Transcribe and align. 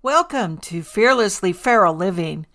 Welcome 0.00 0.58
to 0.58 0.84
Fearlessly 0.84 1.52
Feral 1.52 1.92
Living. 1.92 2.46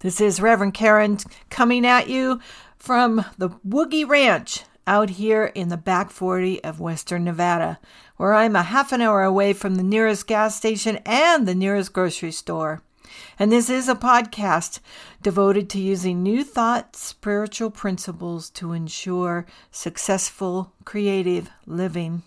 This 0.00 0.20
is 0.20 0.40
Reverend 0.40 0.74
Karen 0.74 1.18
coming 1.48 1.86
at 1.86 2.08
you 2.08 2.40
from 2.76 3.24
the 3.38 3.50
Woogie 3.64 4.06
Ranch 4.06 4.64
out 4.84 5.10
here 5.10 5.44
in 5.44 5.68
the 5.68 5.76
back 5.76 6.10
40 6.10 6.64
of 6.64 6.80
Western 6.80 7.22
Nevada, 7.22 7.78
where 8.16 8.34
I'm 8.34 8.56
a 8.56 8.64
half 8.64 8.90
an 8.90 9.00
hour 9.00 9.22
away 9.22 9.52
from 9.52 9.76
the 9.76 9.84
nearest 9.84 10.26
gas 10.26 10.56
station 10.56 10.98
and 11.06 11.46
the 11.46 11.54
nearest 11.54 11.92
grocery 11.92 12.32
store. 12.32 12.82
And 13.38 13.52
this 13.52 13.70
is 13.70 13.88
a 13.88 13.94
podcast 13.94 14.80
devoted 15.22 15.70
to 15.70 15.78
using 15.78 16.20
new 16.20 16.42
thought, 16.42 16.96
spiritual 16.96 17.70
principles 17.70 18.50
to 18.50 18.72
ensure 18.72 19.46
successful, 19.70 20.72
creative 20.84 21.48
living. 21.64 22.24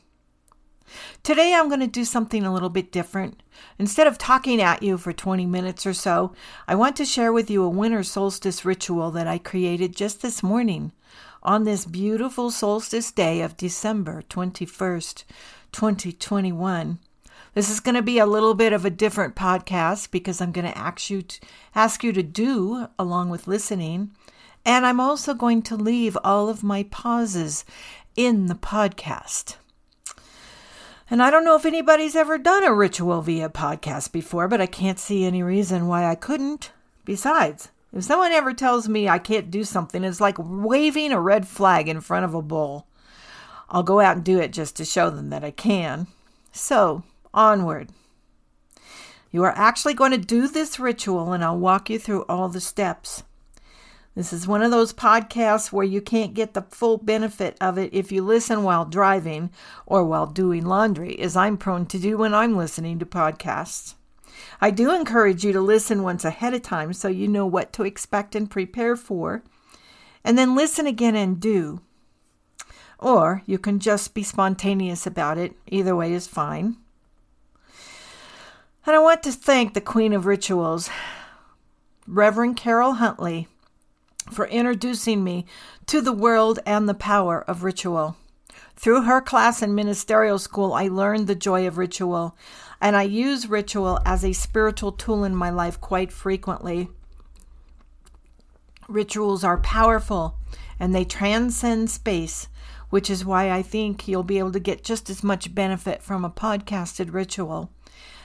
Today 1.24 1.54
I'm 1.54 1.68
going 1.68 1.80
to 1.82 1.88
do 1.88 2.06
something 2.06 2.44
a 2.44 2.54
little 2.54 2.70
bit 2.70 2.92
different. 2.92 3.42
Instead 3.78 4.08
of 4.08 4.18
talking 4.18 4.62
at 4.62 4.84
you 4.84 4.98
for 4.98 5.14
20 5.14 5.46
minutes 5.46 5.86
or 5.86 5.94
so, 5.94 6.34
I 6.68 6.76
want 6.76 6.96
to 6.98 7.06
share 7.06 7.32
with 7.32 7.50
you 7.50 7.64
a 7.64 7.70
winter 7.70 8.04
solstice 8.04 8.66
ritual 8.66 9.12
that 9.12 9.28
I 9.28 9.38
created 9.38 9.96
just 9.96 10.22
this 10.22 10.42
morning 10.42 10.92
on 11.44 11.64
this 11.64 11.86
beautiful 11.86 12.52
solstice 12.52 13.12
day 13.12 13.42
of 13.42 13.58
December 13.58 14.24
21st, 14.30 15.24
2021. 15.72 17.00
This 17.54 17.70
is 17.70 17.80
going 17.80 17.96
to 17.96 18.02
be 18.02 18.18
a 18.18 18.26
little 18.26 18.54
bit 18.54 18.72
of 18.72 18.86
a 18.86 18.90
different 18.90 19.36
podcast 19.36 20.12
because 20.12 20.40
I'm 20.40 20.52
going 20.52 20.72
to 20.72 20.78
ask 20.78 21.10
you 21.10 21.22
to, 21.22 21.40
ask 21.76 22.04
you 22.04 22.14
to 22.14 22.24
do 22.24 22.88
along 22.98 23.30
with 23.30 23.48
listening. 23.48 24.12
And 24.66 24.86
I'm 24.86 25.00
also 25.00 25.34
going 25.34 25.62
to 25.64 25.76
leave 25.76 26.18
all 26.24 26.48
of 26.48 26.64
my 26.64 26.84
pauses 26.84 27.66
in 28.16 28.46
the 28.46 28.56
podcast. 28.56 29.56
And 31.12 31.22
I 31.22 31.30
don't 31.30 31.44
know 31.44 31.58
if 31.58 31.66
anybody's 31.66 32.16
ever 32.16 32.38
done 32.38 32.64
a 32.64 32.74
ritual 32.74 33.22
via 33.22 33.50
podcast 33.50 34.14
before, 34.14 34.48
but 34.48 34.62
I 34.62 34.66
can't 34.66 34.98
see 34.98 35.26
any 35.26 35.44
reason 35.44 35.90
why 35.90 36.06
I 36.10 36.16
couldn't. 36.16 36.72
Besides, 37.04 37.68
if 37.92 38.06
someone 38.06 38.32
ever 38.32 38.54
tells 38.54 38.88
me 38.88 39.10
I 39.10 39.20
can't 39.20 39.52
do 39.52 39.66
something, 39.66 40.06
it's 40.06 40.22
like 40.22 40.38
waving 40.40 41.12
a 41.12 41.20
red 41.20 41.50
flag 41.50 41.90
in 41.90 42.00
front 42.00 42.24
of 42.24 42.34
a 42.34 42.42
bull. 42.42 42.88
I'll 43.70 43.84
go 43.84 44.00
out 44.00 44.16
and 44.16 44.24
do 44.24 44.40
it 44.40 44.54
just 44.54 44.78
to 44.78 44.86
show 44.86 45.10
them 45.10 45.32
that 45.32 45.44
I 45.44 45.52
can. 45.52 46.08
So, 46.54 47.04
onward. 47.34 47.90
You 49.32 49.44
are 49.44 49.58
actually 49.58 49.96
going 49.96 50.12
to 50.12 50.18
do 50.18 50.48
this 50.48 50.80
ritual, 50.80 51.34
and 51.34 51.44
I'll 51.44 51.60
walk 51.60 51.90
you 51.90 52.00
through 52.00 52.24
all 52.30 52.48
the 52.48 52.62
steps. 52.62 53.24
This 54.14 54.34
is 54.34 54.46
one 54.46 54.62
of 54.62 54.72
those 54.72 54.92
podcasts 54.92 55.72
where 55.72 55.86
you 55.86 56.02
can't 56.02 56.34
get 56.34 56.54
the 56.54 56.64
full 56.64 56.98
benefit 56.98 57.56
of 57.62 57.78
it 57.78 57.94
if 57.94 58.12
you 58.12 58.22
listen 58.22 58.64
while 58.64 58.84
driving 58.84 59.52
or 59.86 60.04
while 60.04 60.28
doing 60.28 60.66
laundry, 60.66 61.18
as 61.20 61.38
I'm 61.38 61.58
prone 61.58 61.86
to 61.88 61.98
do 61.98 62.18
when 62.18 62.34
I'm 62.34 62.58
listening 62.58 63.00
to 63.00 63.06
podcasts. 63.06 63.96
I 64.60 64.70
do 64.70 64.94
encourage 64.94 65.46
you 65.46 65.54
to 65.54 65.62
listen 65.62 66.04
once 66.04 66.26
ahead 66.26 66.54
of 66.54 66.62
time 66.62 66.92
so 66.92 67.08
you 67.08 67.28
know 67.28 67.46
what 67.46 67.72
to 67.74 67.84
expect 67.84 68.36
and 68.36 68.52
prepare 68.52 68.98
for, 68.98 69.44
and 70.26 70.38
then 70.38 70.56
listen 70.56 70.88
again 70.88 71.16
and 71.16 71.40
do. 71.40 71.82
Or 73.00 73.44
you 73.46 73.58
can 73.58 73.80
just 73.80 74.14
be 74.14 74.24
spontaneous 74.24 75.08
about 75.08 75.38
it. 75.38 75.56
Either 75.68 75.96
way 75.96 76.12
is 76.12 76.28
fine. 76.28 76.78
And 78.86 78.96
I 78.96 79.00
want 79.00 79.24
to 79.24 79.32
thank 79.32 79.74
the 79.74 79.82
Queen 79.82 80.12
of 80.12 80.26
Rituals, 80.26 80.90
Reverend 82.08 82.58
Carol 82.58 82.94
Huntley, 82.94 83.48
for 84.32 84.48
introducing 84.48 85.24
me 85.24 85.46
to 85.88 86.02
the 86.02 86.14
world 86.14 86.60
and 86.66 86.88
the 86.88 86.94
power 86.94 87.42
of 87.42 87.64
ritual. 87.64 88.16
Through 88.76 89.04
her 89.04 89.22
class 89.22 89.62
in 89.62 89.76
ministerial 89.76 90.40
school, 90.40 90.74
I 90.74 90.88
learned 90.88 91.28
the 91.28 91.36
joy 91.36 91.68
of 91.68 91.78
ritual, 91.78 92.36
and 92.80 92.96
I 92.96 93.04
use 93.04 93.50
ritual 93.50 94.00
as 94.06 94.26
a 94.26 94.34
spiritual 94.34 94.92
tool 94.92 95.24
in 95.24 95.36
my 95.36 95.50
life 95.50 95.80
quite 95.80 96.12
frequently. 96.12 96.90
Rituals 98.88 99.44
are 99.44 99.58
powerful 99.60 100.36
and 100.80 100.96
they 100.96 101.06
transcend 101.06 101.92
space, 101.92 102.48
which 102.90 103.10
is 103.10 103.24
why 103.24 103.52
I 103.52 103.62
think 103.62 104.08
you'll 104.08 104.24
be 104.24 104.40
able 104.40 104.52
to 104.52 104.60
get 104.60 104.84
just 104.84 105.10
as 105.10 105.24
much 105.24 105.54
benefit 105.54 106.02
from 106.02 106.26
a 106.26 106.30
podcasted 106.30 107.14
ritual 107.14 107.72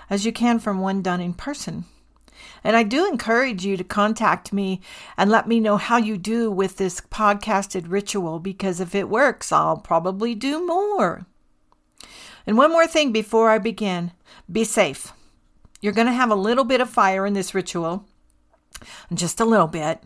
as 0.09 0.25
you 0.25 0.33
can 0.33 0.59
from 0.59 0.81
one 0.81 1.03
done 1.03 1.21
in 1.21 1.35
person. 1.35 1.85
And 2.65 2.77
I 2.77 2.83
do 2.83 3.07
encourage 3.07 3.65
you 3.65 3.77
to 3.77 3.85
contact 3.85 4.53
me 4.53 4.81
and 5.17 5.31
let 5.31 5.47
me 5.47 5.61
know 5.61 5.77
how 5.77 5.97
you 5.97 6.17
do 6.19 6.51
with 6.51 6.77
this 6.77 7.01
podcasted 7.01 7.85
ritual 7.89 8.39
because 8.39 8.81
if 8.81 8.95
it 8.95 9.09
works, 9.09 9.53
I'll 9.53 9.79
probably 9.79 10.35
do 10.35 10.67
more. 10.67 11.27
And 12.47 12.57
one 12.57 12.71
more 12.71 12.87
thing 12.87 13.13
before 13.13 13.51
I 13.51 13.59
begin 13.59 14.13
be 14.51 14.65
safe. 14.65 15.13
You're 15.81 15.93
going 15.93 16.07
to 16.07 16.13
have 16.13 16.31
a 16.31 16.37
little 16.37 16.65
bit 16.65 16.81
of 16.81 16.89
fire 16.89 17.27
in 17.27 17.35
this 17.35 17.55
ritual, 17.55 18.05
just 19.13 19.41
a 19.41 19.45
little 19.45 19.67
bit. 19.67 20.03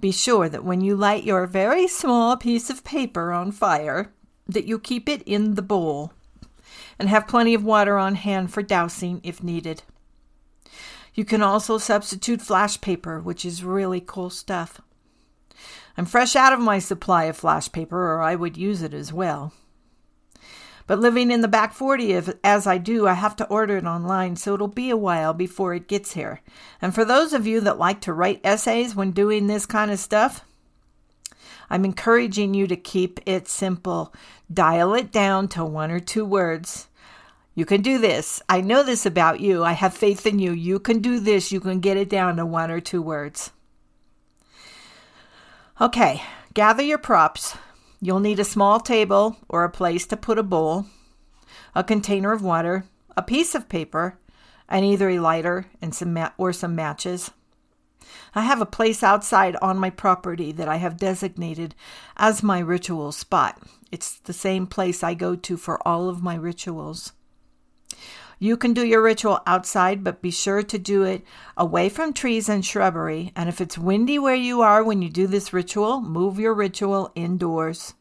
Be 0.00 0.12
sure 0.12 0.48
that 0.48 0.64
when 0.64 0.80
you 0.80 0.96
light 0.96 1.24
your 1.24 1.46
very 1.46 1.86
small 1.86 2.36
piece 2.36 2.68
of 2.68 2.84
paper 2.84 3.32
on 3.32 3.52
fire, 3.52 4.12
that 4.46 4.66
you 4.66 4.78
keep 4.78 5.08
it 5.08 5.22
in 5.22 5.54
the 5.54 5.62
bowl 5.62 6.12
and 6.98 7.08
have 7.08 7.28
plenty 7.28 7.54
of 7.54 7.64
water 7.64 7.98
on 7.98 8.14
hand 8.14 8.52
for 8.52 8.62
dousing 8.62 9.20
if 9.22 9.42
needed. 9.42 9.82
You 11.16 11.24
can 11.24 11.42
also 11.42 11.78
substitute 11.78 12.42
flash 12.42 12.78
paper, 12.80 13.20
which 13.20 13.46
is 13.46 13.64
really 13.64 14.02
cool 14.04 14.28
stuff. 14.28 14.82
I'm 15.96 16.04
fresh 16.04 16.36
out 16.36 16.52
of 16.52 16.60
my 16.60 16.78
supply 16.78 17.24
of 17.24 17.38
flash 17.38 17.72
paper, 17.72 18.12
or 18.12 18.20
I 18.20 18.34
would 18.34 18.58
use 18.58 18.82
it 18.82 18.92
as 18.92 19.14
well. 19.14 19.54
But 20.86 21.00
living 21.00 21.30
in 21.30 21.40
the 21.40 21.48
back 21.48 21.72
40, 21.72 22.12
if, 22.12 22.34
as 22.44 22.66
I 22.66 22.76
do, 22.76 23.08
I 23.08 23.14
have 23.14 23.34
to 23.36 23.46
order 23.46 23.78
it 23.78 23.86
online, 23.86 24.36
so 24.36 24.52
it'll 24.52 24.68
be 24.68 24.90
a 24.90 24.96
while 24.96 25.32
before 25.32 25.72
it 25.74 25.88
gets 25.88 26.12
here. 26.12 26.42
And 26.82 26.94
for 26.94 27.04
those 27.04 27.32
of 27.32 27.46
you 27.46 27.62
that 27.62 27.78
like 27.78 28.02
to 28.02 28.12
write 28.12 28.42
essays 28.44 28.94
when 28.94 29.10
doing 29.10 29.46
this 29.46 29.64
kind 29.64 29.90
of 29.90 29.98
stuff, 29.98 30.44
I'm 31.70 31.86
encouraging 31.86 32.52
you 32.52 32.66
to 32.66 32.76
keep 32.76 33.20
it 33.24 33.48
simple. 33.48 34.14
Dial 34.52 34.94
it 34.94 35.10
down 35.10 35.48
to 35.48 35.64
one 35.64 35.90
or 35.90 35.98
two 35.98 36.26
words. 36.26 36.88
You 37.56 37.64
can 37.64 37.80
do 37.80 37.96
this. 37.96 38.42
I 38.50 38.60
know 38.60 38.82
this 38.82 39.06
about 39.06 39.40
you. 39.40 39.64
I 39.64 39.72
have 39.72 39.94
faith 39.94 40.26
in 40.26 40.38
you. 40.38 40.52
You 40.52 40.78
can 40.78 41.00
do 41.00 41.18
this. 41.18 41.50
You 41.50 41.58
can 41.58 41.80
get 41.80 41.96
it 41.96 42.10
down 42.10 42.36
to 42.36 42.44
one 42.44 42.70
or 42.70 42.80
two 42.80 43.00
words. 43.00 43.50
Okay, 45.80 46.22
gather 46.52 46.82
your 46.82 46.98
props. 46.98 47.56
You'll 47.98 48.20
need 48.20 48.38
a 48.38 48.44
small 48.44 48.78
table 48.78 49.38
or 49.48 49.64
a 49.64 49.70
place 49.70 50.06
to 50.08 50.18
put 50.18 50.38
a 50.38 50.42
bowl, 50.42 50.84
a 51.74 51.82
container 51.82 52.30
of 52.30 52.42
water, 52.42 52.84
a 53.16 53.22
piece 53.22 53.54
of 53.54 53.70
paper, 53.70 54.18
and 54.68 54.84
either 54.84 55.08
a 55.08 55.18
lighter 55.18 55.64
and 55.80 55.94
some 55.94 56.12
ma- 56.12 56.32
or 56.36 56.52
some 56.52 56.74
matches. 56.74 57.30
I 58.34 58.42
have 58.42 58.60
a 58.60 58.66
place 58.66 59.02
outside 59.02 59.56
on 59.62 59.78
my 59.78 59.88
property 59.88 60.52
that 60.52 60.68
I 60.68 60.76
have 60.76 60.98
designated 60.98 61.74
as 62.18 62.42
my 62.42 62.58
ritual 62.58 63.12
spot. 63.12 63.62
It's 63.90 64.18
the 64.18 64.34
same 64.34 64.66
place 64.66 65.02
I 65.02 65.14
go 65.14 65.36
to 65.36 65.56
for 65.56 65.80
all 65.88 66.10
of 66.10 66.22
my 66.22 66.34
rituals. 66.34 67.12
You 68.38 68.56
can 68.56 68.74
do 68.74 68.84
your 68.84 69.02
ritual 69.02 69.40
outside, 69.46 70.04
but 70.04 70.20
be 70.20 70.30
sure 70.30 70.62
to 70.62 70.78
do 70.78 71.02
it 71.02 71.24
away 71.56 71.88
from 71.88 72.12
trees 72.12 72.48
and 72.48 72.64
shrubbery. 72.64 73.32
And 73.34 73.48
if 73.48 73.60
it's 73.60 73.78
windy 73.78 74.18
where 74.18 74.34
you 74.34 74.60
are 74.60 74.84
when 74.84 75.00
you 75.00 75.08
do 75.08 75.26
this 75.26 75.52
ritual, 75.52 76.00
move 76.02 76.38
your 76.38 76.52
ritual 76.52 77.10
indoors. 77.14 77.94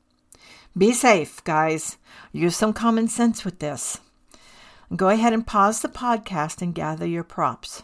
Be 0.77 0.91
safe, 0.91 1.41
guys. 1.45 1.97
Use 2.33 2.57
some 2.57 2.73
common 2.73 3.07
sense 3.07 3.45
with 3.45 3.59
this. 3.59 4.01
Go 4.93 5.07
ahead 5.07 5.31
and 5.31 5.47
pause 5.47 5.81
the 5.81 5.87
podcast 5.87 6.61
and 6.61 6.75
gather 6.75 7.07
your 7.07 7.23
props. 7.23 7.83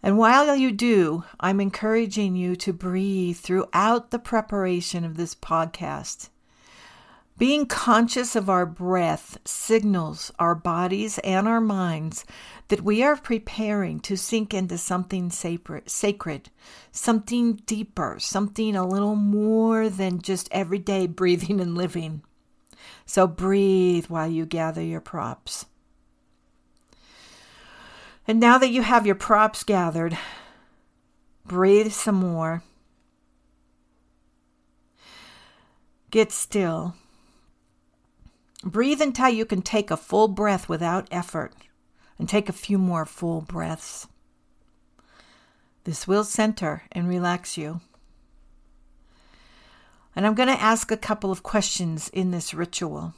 And 0.00 0.16
while 0.16 0.54
you 0.54 0.70
do, 0.70 1.24
I'm 1.40 1.60
encouraging 1.60 2.36
you 2.36 2.54
to 2.56 2.72
breathe 2.72 3.36
throughout 3.36 4.12
the 4.12 4.20
preparation 4.20 5.04
of 5.04 5.16
this 5.16 5.34
podcast. 5.34 6.28
Being 7.38 7.66
conscious 7.66 8.34
of 8.34 8.50
our 8.50 8.66
breath 8.66 9.38
signals 9.44 10.32
our 10.40 10.56
bodies 10.56 11.18
and 11.20 11.46
our 11.46 11.60
minds 11.60 12.24
that 12.66 12.80
we 12.80 13.00
are 13.04 13.16
preparing 13.16 14.00
to 14.00 14.16
sink 14.16 14.52
into 14.52 14.76
something 14.76 15.30
sacred, 15.30 16.50
something 16.90 17.52
deeper, 17.64 18.16
something 18.18 18.74
a 18.74 18.84
little 18.84 19.14
more 19.14 19.88
than 19.88 20.20
just 20.20 20.48
everyday 20.50 21.06
breathing 21.20 21.60
and 21.60 21.76
living. 21.76 22.24
So 23.06 23.28
breathe 23.28 24.06
while 24.06 24.28
you 24.28 24.44
gather 24.44 24.82
your 24.82 25.00
props. 25.00 25.66
And 28.26 28.40
now 28.40 28.58
that 28.58 28.70
you 28.70 28.82
have 28.82 29.06
your 29.06 29.14
props 29.14 29.62
gathered, 29.62 30.18
breathe 31.46 31.92
some 31.92 32.16
more. 32.16 32.64
Get 36.10 36.32
still 36.32 36.96
Breathe 38.64 39.00
until 39.00 39.28
you 39.28 39.44
can 39.44 39.62
take 39.62 39.90
a 39.90 39.96
full 39.96 40.28
breath 40.28 40.68
without 40.68 41.08
effort, 41.10 41.54
and 42.18 42.28
take 42.28 42.48
a 42.48 42.52
few 42.52 42.78
more 42.78 43.06
full 43.06 43.40
breaths. 43.40 44.08
This 45.84 46.08
will 46.08 46.24
center 46.24 46.82
and 46.90 47.08
relax 47.08 47.56
you. 47.56 47.80
And 50.16 50.26
I'm 50.26 50.34
going 50.34 50.48
to 50.48 50.60
ask 50.60 50.90
a 50.90 50.96
couple 50.96 51.30
of 51.30 51.44
questions 51.44 52.08
in 52.08 52.32
this 52.32 52.52
ritual. 52.52 53.14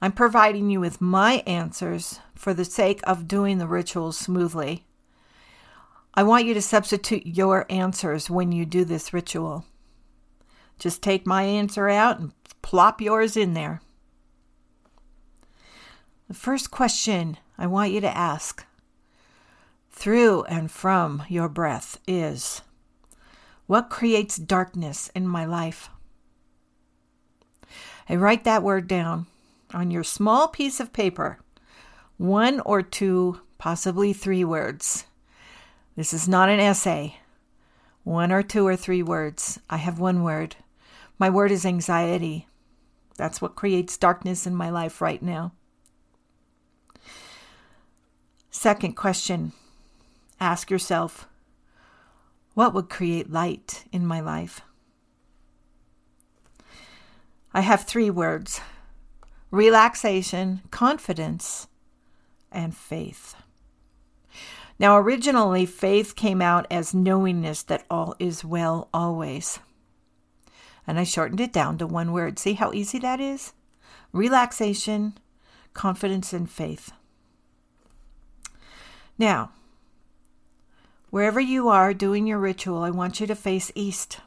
I'm 0.00 0.12
providing 0.12 0.70
you 0.70 0.78
with 0.78 1.00
my 1.00 1.42
answers 1.46 2.20
for 2.36 2.54
the 2.54 2.64
sake 2.64 3.00
of 3.02 3.26
doing 3.26 3.58
the 3.58 3.66
rituals 3.66 4.16
smoothly. 4.16 4.84
I 6.14 6.22
want 6.22 6.44
you 6.44 6.54
to 6.54 6.62
substitute 6.62 7.26
your 7.26 7.66
answers 7.68 8.30
when 8.30 8.52
you 8.52 8.64
do 8.64 8.84
this 8.84 9.12
ritual. 9.12 9.64
Just 10.78 11.02
take 11.02 11.26
my 11.26 11.42
answer 11.42 11.88
out 11.88 12.20
and 12.20 12.32
plop 12.62 13.00
yours 13.00 13.36
in 13.36 13.54
there. 13.54 13.80
The 16.28 16.34
first 16.34 16.70
question 16.70 17.38
I 17.56 17.66
want 17.66 17.92
you 17.92 18.00
to 18.02 18.16
ask 18.16 18.66
through 19.90 20.44
and 20.44 20.70
from 20.70 21.24
your 21.28 21.48
breath 21.48 21.98
is 22.06 22.60
What 23.66 23.90
creates 23.90 24.36
darkness 24.36 25.10
in 25.14 25.26
my 25.26 25.44
life? 25.44 25.90
And 28.08 28.20
write 28.20 28.44
that 28.44 28.62
word 28.62 28.86
down 28.86 29.26
on 29.74 29.90
your 29.90 30.04
small 30.04 30.48
piece 30.48 30.80
of 30.80 30.92
paper. 30.92 31.38
One 32.16 32.60
or 32.60 32.82
two, 32.82 33.40
possibly 33.58 34.12
three 34.12 34.44
words. 34.44 35.06
This 35.96 36.12
is 36.12 36.28
not 36.28 36.48
an 36.48 36.60
essay. 36.60 37.16
One 38.04 38.32
or 38.32 38.42
two 38.42 38.66
or 38.66 38.76
three 38.76 39.02
words. 39.02 39.58
I 39.68 39.78
have 39.78 39.98
one 39.98 40.22
word. 40.22 40.56
My 41.18 41.30
word 41.30 41.50
is 41.50 41.66
anxiety. 41.66 42.46
That's 43.16 43.42
what 43.42 43.56
creates 43.56 43.96
darkness 43.96 44.46
in 44.46 44.54
my 44.54 44.70
life 44.70 45.00
right 45.00 45.22
now. 45.22 45.52
Second 48.50 48.94
question 48.94 49.52
ask 50.40 50.70
yourself 50.70 51.26
what 52.54 52.74
would 52.74 52.88
create 52.88 53.30
light 53.30 53.84
in 53.92 54.04
my 54.06 54.20
life? 54.20 54.62
I 57.54 57.60
have 57.60 57.84
three 57.84 58.10
words 58.10 58.60
relaxation, 59.50 60.62
confidence, 60.70 61.68
and 62.52 62.76
faith. 62.76 63.34
Now, 64.78 64.96
originally, 64.96 65.66
faith 65.66 66.14
came 66.14 66.40
out 66.40 66.66
as 66.70 66.94
knowingness 66.94 67.62
that 67.64 67.84
all 67.90 68.14
is 68.18 68.44
well 68.44 68.88
always. 68.92 69.58
And 70.88 70.98
I 70.98 71.04
shortened 71.04 71.40
it 71.40 71.52
down 71.52 71.76
to 71.78 71.86
one 71.86 72.12
word. 72.12 72.38
See 72.38 72.54
how 72.54 72.72
easy 72.72 72.98
that 73.00 73.20
is? 73.20 73.52
Relaxation, 74.10 75.18
confidence, 75.74 76.32
and 76.32 76.50
faith. 76.50 76.92
Now, 79.18 79.50
wherever 81.10 81.40
you 81.40 81.68
are 81.68 81.92
doing 81.92 82.26
your 82.26 82.38
ritual, 82.38 82.78
I 82.78 82.88
want 82.88 83.20
you 83.20 83.26
to 83.26 83.34
face 83.34 83.70
east. 83.74 84.20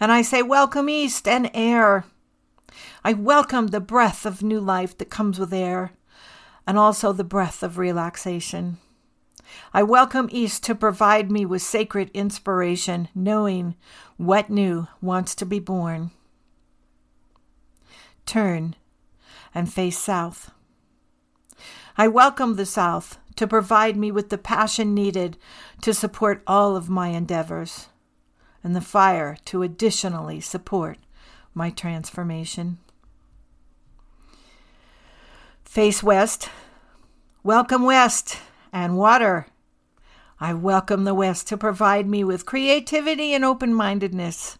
And 0.00 0.10
I 0.10 0.22
say, 0.22 0.40
Welcome, 0.40 0.88
east 0.88 1.28
and 1.28 1.50
air. 1.52 2.06
I 3.04 3.12
welcome 3.12 3.66
the 3.66 3.80
breath 3.80 4.24
of 4.24 4.42
new 4.42 4.60
life 4.60 4.96
that 4.96 5.10
comes 5.10 5.38
with 5.38 5.52
air, 5.52 5.92
and 6.66 6.78
also 6.78 7.12
the 7.12 7.22
breath 7.22 7.62
of 7.62 7.76
relaxation. 7.76 8.78
I 9.72 9.82
welcome 9.82 10.28
East 10.30 10.62
to 10.64 10.74
provide 10.74 11.30
me 11.30 11.44
with 11.44 11.62
sacred 11.62 12.10
inspiration, 12.14 13.08
knowing 13.14 13.74
what 14.16 14.50
new 14.50 14.86
wants 15.00 15.34
to 15.36 15.46
be 15.46 15.58
born. 15.58 16.10
Turn 18.26 18.76
and 19.54 19.72
face 19.72 19.98
south. 19.98 20.50
I 21.96 22.08
welcome 22.08 22.56
the 22.56 22.66
South 22.66 23.18
to 23.36 23.46
provide 23.46 23.96
me 23.96 24.10
with 24.10 24.30
the 24.30 24.38
passion 24.38 24.94
needed 24.94 25.36
to 25.82 25.94
support 25.94 26.42
all 26.46 26.76
of 26.76 26.88
my 26.88 27.08
endeavors, 27.08 27.88
and 28.62 28.74
the 28.74 28.80
fire 28.80 29.36
to 29.44 29.62
additionally 29.62 30.40
support 30.40 30.98
my 31.52 31.70
transformation. 31.70 32.78
Face 35.64 36.02
west. 36.02 36.48
Welcome 37.42 37.84
west 37.84 38.38
and 38.74 38.96
water. 38.98 39.46
I 40.40 40.52
welcome 40.52 41.04
the 41.04 41.14
west 41.14 41.46
to 41.48 41.56
provide 41.56 42.08
me 42.08 42.24
with 42.24 42.44
creativity 42.44 43.32
and 43.32 43.44
open 43.44 43.72
mindedness, 43.72 44.58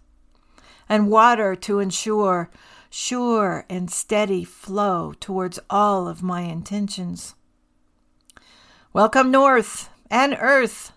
and 0.88 1.10
water 1.10 1.56
to 1.56 1.80
ensure 1.80 2.48
sure 2.88 3.66
and 3.68 3.90
steady 3.90 4.44
flow 4.44 5.12
towards 5.18 5.58
all 5.68 6.06
of 6.06 6.22
my 6.22 6.42
intentions. 6.42 7.34
Welcome, 8.92 9.32
North 9.32 9.90
and 10.08 10.36
Earth. 10.40 10.92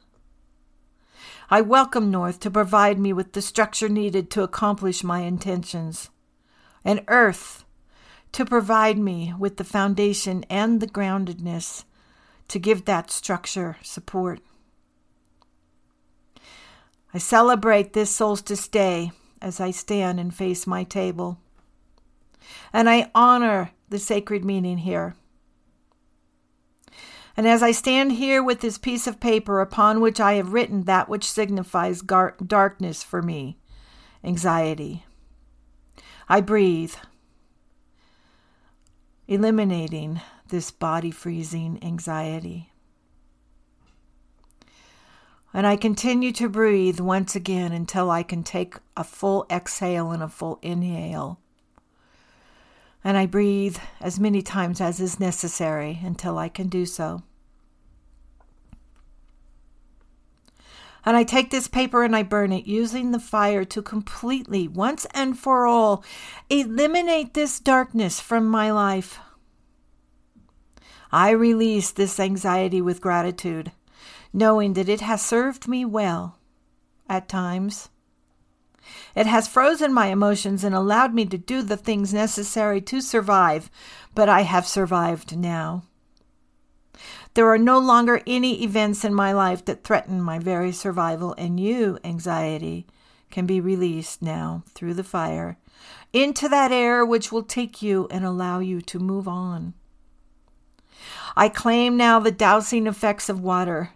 I 1.50 1.62
welcome 1.62 2.12
North 2.12 2.40
to 2.42 2.52
provide 2.52 3.00
me 3.00 3.14
with 3.14 3.34
the 3.34 3.42
structure 3.42 3.90
needed 3.90 4.30
to 4.32 4.44
accomplish 4.44 5.04
my 5.04 5.22
intentions, 5.22 6.12
and 6.86 7.04
Earth 7.08 7.66
to 8.34 8.46
provide 8.46 9.00
me 9.00 9.34
with 9.40 9.58
the 9.58 9.64
foundation 9.64 10.46
and 10.52 10.80
the 10.82 10.88
groundedness 10.88 11.84
to 12.48 12.60
give 12.60 12.86
that 12.86 13.12
structure 13.12 13.78
support. 13.82 14.40
I 17.14 17.18
celebrate 17.18 17.94
this 17.94 18.16
solstice 18.16 18.68
day 18.68 19.12
as 19.42 19.60
I 19.60 19.72
stand 19.72 20.20
and 20.20 20.34
face 20.34 20.68
my 20.68 20.84
table 20.84 21.40
and 22.74 22.90
I 22.90 23.12
honor 23.16 23.72
the 23.90 24.00
sacred 24.00 24.44
meaning 24.44 24.80
here. 24.80 25.16
And 27.36 27.48
as 27.48 27.62
I 27.62 27.72
stand 27.72 28.14
here 28.14 28.42
with 28.42 28.62
this 28.62 28.78
piece 28.78 29.06
of 29.06 29.20
paper 29.20 29.62
upon 29.62 30.02
which 30.02 30.20
I 30.20 30.34
have 30.34 30.54
written 30.54 30.84
that 30.84 31.08
which 31.08 31.30
signifies 31.30 32.02
gar- 32.02 32.36
darkness 32.46 33.04
for 33.04 33.22
me, 33.22 33.58
anxiety, 34.24 35.06
I 36.28 36.42
breathe, 36.42 36.96
eliminating 39.28 40.20
this 40.50 40.72
body 40.72 41.12
freezing 41.12 41.80
anxiety. 41.84 42.72
And 45.54 45.66
I 45.66 45.76
continue 45.76 46.32
to 46.34 46.50
breathe 46.50 47.00
once 47.00 47.36
again 47.36 47.72
until 47.72 48.12
I 48.12 48.24
can 48.24 48.44
take 48.44 48.76
a 48.96 49.04
full 49.04 49.46
exhale 49.50 50.12
and 50.12 50.22
a 50.22 50.28
full 50.28 50.60
inhale 50.62 51.40
and 53.08 53.18
I 53.18 53.26
breathe 53.26 53.78
as 54.02 54.20
many 54.20 54.42
times 54.42 54.82
as 54.82 55.00
is 55.00 55.18
necessary 55.18 56.00
until 56.04 56.38
I 56.38 56.50
can 56.50 56.68
do 56.68 56.86
so. 56.86 57.24
And 61.06 61.16
I 61.16 61.24
take 61.24 61.50
this 61.50 61.70
paper 61.70 62.04
and 62.04 62.14
I 62.14 62.24
burn 62.24 62.52
it, 62.52 62.66
using 62.66 63.12
the 63.12 63.20
fire 63.20 63.64
to 63.64 63.82
completely, 63.82 64.68
once 64.68 65.06
and 65.12 65.40
for 65.40 65.66
all, 65.66 66.04
eliminate 66.50 67.34
this 67.34 67.62
darkness 67.62 68.20
from 68.20 68.46
my 68.46 68.72
life. 68.72 69.20
I 71.12 71.32
release 71.32 71.92
this 71.92 72.20
anxiety 72.20 72.82
with 72.82 73.02
gratitude, 73.02 73.72
knowing 74.34 74.74
that 74.74 74.90
it 74.90 75.02
has 75.02 75.22
served 75.22 75.68
me 75.68 75.86
well 75.86 76.38
at 77.10 77.30
times 77.30 77.90
it 79.16 79.26
has 79.26 79.48
frozen 79.48 79.94
my 79.94 80.08
emotions 80.08 80.64
and 80.64 80.74
allowed 80.74 81.14
me 81.14 81.26
to 81.26 81.38
do 81.38 81.62
the 81.62 81.78
things 81.78 82.14
necessary 82.14 82.80
to 82.82 83.02
survive, 83.02 83.70
but 84.16 84.30
I 84.30 84.42
have 84.42 84.68
survived 84.68 85.36
now. 85.36 85.84
There 87.34 87.50
are 87.50 87.58
no 87.58 87.80
longer 87.80 88.22
any 88.26 88.64
events 88.64 89.04
in 89.04 89.14
my 89.14 89.32
life 89.32 89.66
that 89.66 89.84
threaten 89.84 90.22
my 90.22 90.40
very 90.40 90.72
survival, 90.72 91.36
and 91.38 91.60
you, 91.60 92.00
anxiety, 92.04 92.88
can 93.30 93.46
be 93.46 93.60
released 93.60 94.22
now 94.22 94.64
through 94.70 94.94
the 94.94 95.04
fire 95.04 95.58
into 96.14 96.48
that 96.48 96.72
air 96.72 97.06
which 97.06 97.32
will 97.32 97.44
take 97.44 97.82
you 97.82 98.08
and 98.10 98.24
allow 98.24 98.60
you 98.60 98.82
to 98.82 98.98
move 98.98 99.28
on. 99.28 99.74
I 101.36 101.50
claim 101.50 101.98
now 101.98 102.20
the 102.20 102.32
dousing 102.32 102.88
effects 102.88 103.30
of 103.30 103.40
water, 103.40 103.92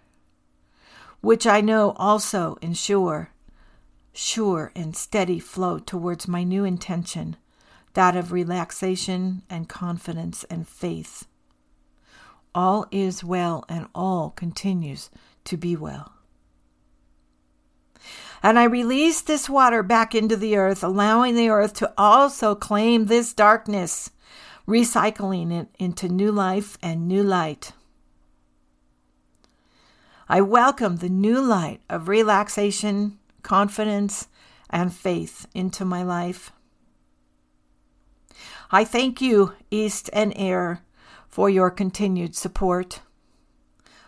which 1.21 1.47
I 1.47 1.61
know 1.61 1.91
also 1.97 2.57
ensure 2.61 3.31
sure 4.13 4.71
and 4.75 4.95
steady 4.95 5.39
flow 5.39 5.79
towards 5.79 6.27
my 6.27 6.43
new 6.43 6.63
intention, 6.63 7.37
that 7.93 8.15
of 8.15 8.31
relaxation 8.31 9.43
and 9.49 9.69
confidence 9.69 10.43
and 10.45 10.67
faith. 10.67 11.27
All 12.53 12.85
is 12.91 13.23
well 13.23 13.63
and 13.69 13.87
all 13.95 14.31
continues 14.31 15.09
to 15.45 15.57
be 15.57 15.75
well. 15.75 16.13
And 18.43 18.57
I 18.57 18.63
release 18.63 19.21
this 19.21 19.49
water 19.49 19.83
back 19.83 20.15
into 20.15 20.35
the 20.35 20.57
earth, 20.57 20.83
allowing 20.83 21.35
the 21.35 21.49
earth 21.49 21.73
to 21.75 21.93
also 21.97 22.55
claim 22.55 23.05
this 23.05 23.33
darkness, 23.33 24.09
recycling 24.67 25.51
it 25.51 25.67
into 25.79 26.07
new 26.07 26.31
life 26.31 26.77
and 26.81 27.07
new 27.07 27.23
light. 27.23 27.73
I 30.29 30.41
welcome 30.41 30.97
the 30.97 31.09
new 31.09 31.41
light 31.41 31.81
of 31.89 32.07
relaxation 32.07 33.19
confidence, 33.41 34.27
and 34.69 34.93
faith 34.93 35.47
into 35.53 35.83
my 35.85 36.03
life. 36.03 36.51
I 38.71 38.83
thank 38.83 39.21
you, 39.21 39.53
East 39.69 40.09
and 40.13 40.33
Air, 40.35 40.81
for 41.27 41.49
your 41.49 41.69
continued 41.69 42.35
support, 42.35 43.01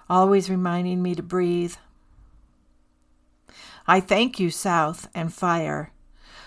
always 0.10 0.50
reminding 0.50 1.01
me 1.01 1.15
to 1.15 1.24
breathe. 1.24 1.75
I 3.86 4.00
thank 4.00 4.39
you, 4.39 4.50
South 4.50 5.10
and 5.13 5.33
Fire, 5.33 5.91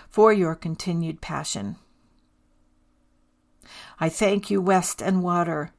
for 0.09 0.33
your 0.33 0.55
continued 0.55 1.21
passion. 1.21 1.75
I 3.99 4.09
thank 4.09 4.49
you, 4.49 4.61
West 4.61 5.01
and 5.01 5.23
Water, 5.23 5.71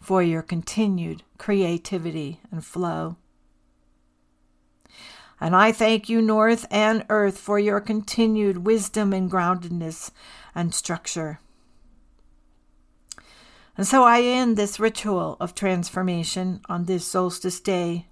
for 0.00 0.22
your 0.22 0.42
continued 0.42 1.22
creativity 1.38 2.40
and 2.50 2.64
flow. 2.64 3.16
And 5.40 5.54
I 5.54 5.72
thank 5.72 6.08
you, 6.08 6.22
North 6.22 6.66
and 6.70 7.04
Earth, 7.08 7.38
for 7.38 7.58
your 7.58 7.80
continued 7.80 8.58
wisdom 8.58 9.12
and 9.12 9.30
groundedness 9.30 10.10
and 10.54 10.74
structure. 10.74 11.40
And 13.76 13.86
so 13.86 14.04
I 14.04 14.22
end 14.22 14.56
this 14.56 14.80
ritual 14.80 15.36
of 15.38 15.54
transformation 15.54 16.62
on 16.68 16.84
this 16.84 17.06
solstice 17.06 17.60
day, 17.60 18.06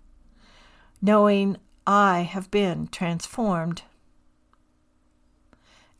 knowing 1.01 1.57
I 1.87 2.21
have 2.21 2.51
been 2.51 2.89
transformed. 2.89 3.83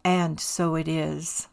And 0.05 0.39
so 0.39 0.75
it 0.75 0.87
is. 0.87 1.49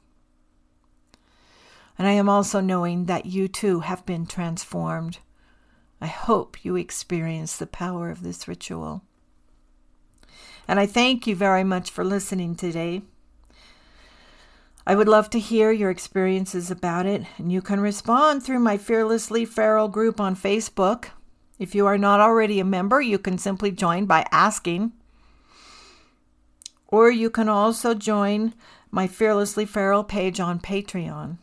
And 2.01 2.07
I 2.07 2.13
am 2.13 2.29
also 2.29 2.61
knowing 2.61 3.05
that 3.05 3.27
you 3.27 3.47
too 3.47 3.81
have 3.81 4.07
been 4.07 4.25
transformed. 4.25 5.19
I 6.01 6.07
hope 6.07 6.65
you 6.65 6.75
experience 6.75 7.55
the 7.55 7.67
power 7.67 8.09
of 8.09 8.23
this 8.23 8.47
ritual. 8.47 9.03
And 10.67 10.79
I 10.79 10.87
thank 10.87 11.27
you 11.27 11.35
very 11.35 11.63
much 11.63 11.91
for 11.91 12.03
listening 12.03 12.55
today. 12.55 13.03
I 14.83 14.95
would 14.95 15.07
love 15.07 15.29
to 15.29 15.39
hear 15.39 15.71
your 15.71 15.91
experiences 15.91 16.71
about 16.71 17.05
it, 17.05 17.27
and 17.37 17.51
you 17.51 17.61
can 17.61 17.79
respond 17.79 18.41
through 18.41 18.61
my 18.61 18.77
Fearlessly 18.77 19.45
Feral 19.45 19.87
group 19.87 20.19
on 20.19 20.35
Facebook. 20.35 21.09
If 21.59 21.75
you 21.75 21.85
are 21.85 21.99
not 21.99 22.19
already 22.19 22.59
a 22.59 22.65
member, 22.65 22.99
you 22.99 23.19
can 23.19 23.37
simply 23.37 23.69
join 23.69 24.07
by 24.07 24.25
asking. 24.31 24.93
Or 26.87 27.11
you 27.11 27.29
can 27.29 27.47
also 27.47 27.93
join 27.93 28.55
my 28.89 29.05
Fearlessly 29.05 29.67
Feral 29.67 30.03
page 30.03 30.39
on 30.39 30.59
Patreon. 30.59 31.37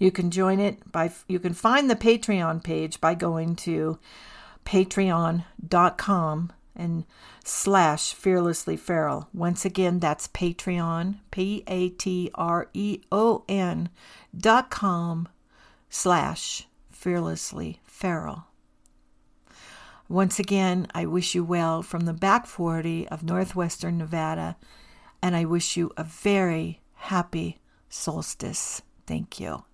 You 0.00 0.10
can 0.10 0.30
join 0.30 0.60
it 0.60 0.90
by 0.90 1.12
you 1.28 1.38
can 1.38 1.52
find 1.52 1.90
the 1.90 1.94
Patreon 1.94 2.64
page 2.64 3.02
by 3.02 3.14
going 3.14 3.54
to 3.56 3.98
patreon.com 4.64 6.52
and 6.74 7.04
slash 7.44 8.14
fearlessly 8.14 8.78
feral. 8.78 9.28
Once 9.34 9.66
again, 9.66 10.00
that's 10.00 10.26
Patreon, 10.28 11.16
P 11.30 11.62
A 11.66 11.90
T 11.90 12.30
R 12.34 12.70
E 12.72 13.00
O 13.12 13.44
N 13.46 13.90
dot 14.34 14.70
com 14.70 15.28
slash 15.90 16.66
fearlessly 16.90 17.80
feral. 17.84 18.46
Once 20.08 20.38
again, 20.38 20.86
I 20.94 21.04
wish 21.04 21.34
you 21.34 21.44
well 21.44 21.82
from 21.82 22.06
the 22.06 22.14
back 22.14 22.46
40 22.46 23.06
of 23.08 23.22
northwestern 23.22 23.98
Nevada, 23.98 24.56
and 25.22 25.36
I 25.36 25.44
wish 25.44 25.76
you 25.76 25.92
a 25.98 26.04
very 26.04 26.80
happy 26.94 27.58
solstice. 27.90 28.80
Thank 29.06 29.38
you. 29.38 29.64